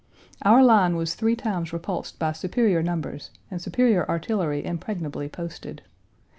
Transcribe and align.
Our 0.41 0.63
line 0.63 0.95
was 0.95 1.13
three 1.13 1.35
times 1.35 1.71
repulsed 1.71 2.17
by 2.17 2.31
superior 2.31 2.81
numbers 2.81 3.29
and 3.51 3.61
superior 3.61 4.03
artillery 4.09 4.65
impregnably 4.65 5.29
posted. 5.29 5.83